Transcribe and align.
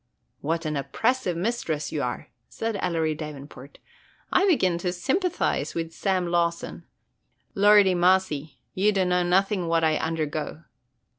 "What 0.39 0.65
an 0.65 0.75
oppressive 0.77 1.37
mistress 1.37 1.91
you 1.91 2.01
are!" 2.01 2.29
said 2.49 2.75
Ellery 2.81 3.13
Davenport. 3.13 3.77
"I 4.31 4.47
begin 4.47 4.79
to 4.79 4.91
sympathize 4.91 5.75
with 5.75 5.93
Sam 5.93 6.25
Lawson,– 6.25 6.85
lordy 7.63 7.93
massy, 7.93 8.57
you 8.73 8.91
dunno 8.91 9.21
nothin' 9.21 9.67
what 9.67 9.83
I 9.83 9.97
undergo!" 9.97 10.63